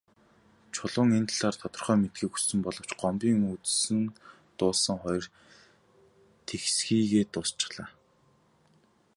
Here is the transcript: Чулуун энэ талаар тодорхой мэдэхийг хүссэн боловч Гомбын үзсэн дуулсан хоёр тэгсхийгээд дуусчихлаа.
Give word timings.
Чулуун 0.73 1.09
энэ 1.17 1.27
талаар 1.31 1.57
тодорхой 1.59 1.97
мэдэхийг 1.99 2.31
хүссэн 2.33 2.59
боловч 2.65 2.89
Гомбын 3.01 3.39
үзсэн 3.53 4.01
дуулсан 4.57 4.97
хоёр 5.03 5.25
тэгсхийгээд 6.47 7.29
дуусчихлаа. 7.33 7.89